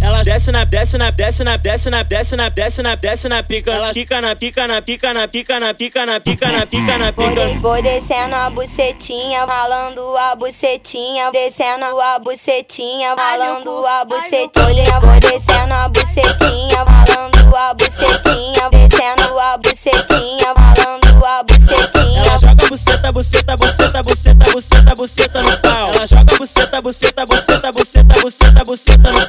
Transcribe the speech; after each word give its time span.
Ela 0.00 0.22
desce 0.22 0.50
na, 0.50 0.64
desce 0.64 0.96
na, 0.96 1.10
desce 1.10 1.44
na, 1.44 1.56
desce 1.58 1.90
na, 1.90 2.02
desce 2.02 2.36
na, 2.36 2.48
desce 2.48 2.82
na, 2.82 2.94
desce 2.94 3.28
na 3.28 3.42
pica. 3.42 3.72
Ela 3.72 3.92
pica 3.92 4.20
na 4.20 4.34
pica, 4.34 4.66
na 4.66 4.80
pica, 4.80 5.12
na 5.12 5.28
pica, 5.28 5.60
na 5.60 5.74
pica, 5.74 6.06
na 6.06 6.20
pica, 6.20 6.50
na 6.50 6.66
pica, 6.66 6.98
na 6.98 7.12
pica. 7.12 7.60
Vou 7.60 7.82
descendo 7.82 8.34
a 8.34 8.48
bucetinha, 8.48 9.44
ralando 9.44 10.16
a 10.16 10.34
bucetinha, 10.36 11.30
descendo 11.30 12.00
a 12.00 12.18
bucetinha, 12.18 13.14
ralando 13.14 13.86
a 13.86 14.04
bucetinha. 14.06 15.00
Vou 15.00 15.20
descendo 15.20 15.74
a 15.74 15.88
bucetinha, 15.88 16.84
ralando 16.84 17.56
a 17.56 17.74
bucetinha, 17.74 18.70
descendo 18.70 19.38
a 19.38 19.58
bucetinha, 19.58 20.54
ralando 20.56 21.26
a 21.26 21.42
bucetinha. 21.42 22.22
Ela 22.22 22.38
joga 22.38 22.66
buceta, 22.68 23.12
buceta, 23.12 23.56
buceta, 23.56 24.02
buceta, 24.02 24.50
buceta, 24.50 24.94
buceta 24.94 25.42
no 25.42 25.58
pau. 25.58 25.90
Ela 25.94 26.06
joga 26.06 26.36
buceta, 26.38 26.80
buceta, 26.80 27.26
buceta, 27.26 27.72
buceta, 27.72 28.14
buceta, 28.20 28.64
buceta 28.64 29.12
no 29.12 29.19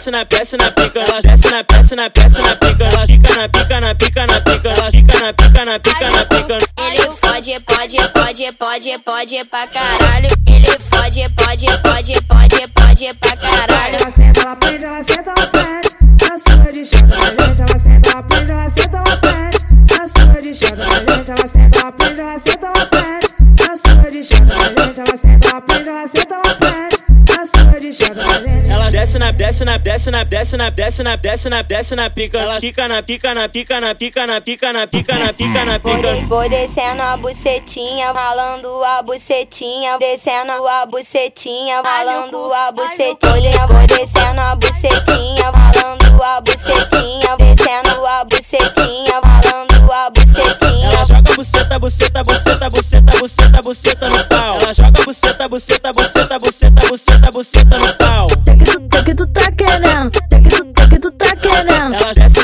desce 0.00 0.10
na 0.10 0.24
desce 0.24 0.56
na 0.56 0.70
pica. 0.70 1.00
Ela 1.00 1.20
desce 1.20 1.50
na 1.50 1.62
desce 1.62 1.94
na 1.94 2.08
desce 2.08 2.40
na 2.40 2.56
pica. 2.56 2.84
Ela 2.84 3.06
fica 3.06 3.36
na 3.36 3.48
pica, 3.48 3.80
na 3.80 3.94
pica, 3.94 4.26
na 4.26 4.40
pica. 4.40 4.68
Ela 4.70 4.90
fica 4.90 5.20
na 5.20 5.32
pica, 5.34 5.64
na 5.66 5.78
pica, 5.78 6.10
na 6.10 6.24
pica. 6.24 6.58
Ele 6.78 7.10
fode, 7.10 7.60
pode, 7.60 7.96
pode, 8.08 8.52
pode, 8.52 8.98
pode 9.04 9.44
pra 9.44 9.66
caralho. 9.66 10.28
Ele 10.46 10.78
fode, 10.80 11.28
pode, 11.36 11.66
pode, 11.82 12.22
pode, 12.22 12.68
pode 12.68 13.14
pra 13.14 13.36
caralho. 13.36 13.96
Ela 13.96 14.10
senta, 14.10 14.40
ela 14.40 14.56
prende, 14.56 14.84
ela 14.86 15.02
senta, 15.02 15.34
ela 15.36 15.46
prende. 15.48 15.90
Na 16.22 16.38
sua 16.38 16.72
de 16.72 16.84
chata 16.84 17.16
da 17.16 17.44
gente, 17.44 17.60
ela 17.60 17.78
senta, 17.78 18.10
ela 18.10 18.22
prende, 18.22 18.50
ela 18.52 18.70
senta, 18.70 18.96
ela 18.96 19.16
prende. 19.18 19.58
Na 19.90 20.08
sua 20.08 20.40
de 20.40 20.54
chata 20.54 20.76
da 20.76 21.14
gente, 21.14 21.30
ela 21.30 21.48
senta, 21.48 21.78
ela 21.78 21.92
prende, 21.92 22.20
ela 22.20 22.38
senta, 22.38 22.66
ela 22.66 22.86
prende. 22.86 23.28
Na 23.60 23.76
sua 23.76 24.10
de 24.10 24.24
chata 24.24 24.44
da 24.44 24.84
gente, 24.84 25.00
ela 25.00 25.16
senta, 25.16 25.48
ela 25.48 25.60
prende, 25.60 25.88
ela 25.90 26.08
senta, 26.08 26.34
ela 26.34 26.54
prende. 26.54 26.69
Desce 29.00 29.18
na 29.18 29.32
desce 29.32 29.64
na 29.64 29.78
desce 29.78 30.10
na 30.10 30.24
desce 30.24 30.56
na 30.58 30.68
desce 30.70 31.02
na 31.02 31.16
desce 31.16 31.48
na 31.48 31.62
desce 31.62 31.96
na 31.96 32.10
pica. 32.10 32.38
Ela 32.38 32.60
fica 32.60 32.86
na 32.86 33.02
pica, 33.02 33.32
na 33.32 33.48
pica, 33.48 33.80
na 33.80 33.94
pica, 33.94 34.26
na 34.26 34.40
pica, 34.40 34.72
na 34.72 34.86
pica, 34.86 35.18
na 35.18 35.32
pica, 35.32 35.64
na 35.64 35.78
pica. 35.78 36.26
vou 36.26 36.46
descendo 36.48 37.00
a 37.00 37.16
bucetinha, 37.16 38.12
ralando 38.12 38.84
a 38.84 39.02
bucetinha, 39.02 39.96
descendo 39.98 40.52
a 40.68 40.84
bucetinha, 40.84 41.80
ralando 41.80 42.52
a 42.52 42.72
bucetinha. 42.72 43.66
Vou 43.66 43.86
descendo 43.86 44.40
a 44.40 44.54
bucetinha, 44.56 45.50
ralando 45.50 46.22
a 46.22 46.40
bucetinha, 46.42 47.36
descendo 47.38 48.06
a 48.06 48.24
bucetinha, 48.24 49.20
ralando 49.24 49.92
a 49.92 50.10
bucetinha. 50.10 50.88
Ela 50.92 51.04
joga 51.06 51.34
buceta, 51.34 51.78
buceta, 51.78 52.22
buceta, 52.22 52.70
buceta, 52.70 53.18
buceta, 53.18 53.62
buceta 53.62 54.08
no 54.10 54.24
pau. 54.26 54.58
Ela 54.60 54.74
joga 54.74 55.04
buceta, 55.04 55.48
buceta, 55.48 55.92
buceta, 55.94 56.38
buceta, 56.38 56.86
buceta, 56.86 57.30
buceta 57.30 57.78
no 57.78 57.94
pau. 57.94 57.99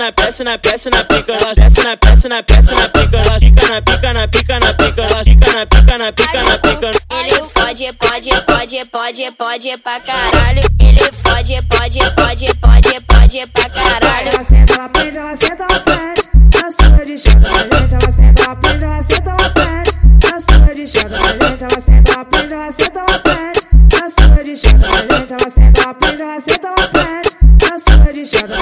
na 0.06 0.12
peça, 0.12 0.44
na 0.44 0.56
peça, 0.56 0.88
na 0.88 1.02
pica, 1.02 1.32
ela 1.32 1.52
desce 1.52 1.82
na 1.82 1.96
peça, 1.96 2.28
na 2.28 2.40
peça, 2.40 2.74
na 2.76 2.88
pica, 2.88 3.16
ela 3.16 3.38
fica 3.40 3.68
na 3.68 3.82
pica, 3.82 4.12
na 4.12 4.28
pica, 4.28 4.60
na 4.60 4.74
pica, 4.74 5.02
ela 5.02 5.24
fica 5.24 5.52
na 5.52 5.66
pica, 5.66 5.98
na 5.98 6.12
pica, 6.12 6.42
na 6.44 6.58
pica. 6.58 6.90
Ele 7.10 7.42
fode, 7.42 7.92
pode, 7.94 8.30
pode, 8.42 8.84
pode, 8.84 9.30
pode 9.32 9.78
pra 9.78 9.98
caralho. 9.98 10.60
Ele 10.78 11.12
fode, 11.12 11.60
pode, 11.62 11.98
pode, 12.14 12.54
pode, 12.54 13.00
pode 13.00 13.46
pra 13.48 13.68
caralho. 13.68 14.28
Ela 14.28 14.44
senta, 14.44 14.74
ela 14.74 14.88
prende, 14.88 15.18
ela 15.18 15.36
senta, 15.36 15.66
ela 15.68 15.80
prende. 15.80 16.22
Na 16.54 16.70
sua 16.70 17.04
de 17.04 17.18
chata 17.18 17.40
da 17.40 17.78
gente, 17.78 17.94
ela 17.94 18.10
senta, 18.12 18.42
ela 18.42 18.56
prende, 18.56 18.84
ela 18.84 19.02
senta, 19.02 19.30
ela 19.30 19.50
prende. 19.50 19.90
Na 20.22 20.40
sua 20.40 20.74
de 20.74 20.86
chata 20.86 21.08
da 21.08 21.48
gente, 21.48 21.64
ela 21.64 21.80
senta, 21.80 22.12
ela 22.12 22.24
prende, 22.24 22.54
ela 22.54 22.72
senta, 22.72 22.98
ela 23.00 23.18
prende. 23.18 23.60
Na 23.92 24.08
sua 24.08 24.44
de 24.44 24.56
chata 24.56 24.78
da 24.78 25.18
gente, 25.18 25.32
ela 25.32 25.50
senta, 25.50 25.80
ela 25.82 25.94
prende, 25.94 26.22
ela 26.22 26.40
senta, 26.40 26.68
ela 26.68 26.88
prende. 26.88 27.36
Na 27.66 27.78
sua 27.80 28.12
de 28.12 28.24
chata 28.24 28.55